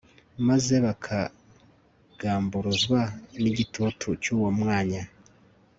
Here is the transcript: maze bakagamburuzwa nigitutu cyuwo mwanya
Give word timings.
maze 0.47 0.73
bakagamburuzwa 0.85 3.01
nigitutu 3.41 4.07
cyuwo 4.23 4.49
mwanya 4.59 5.03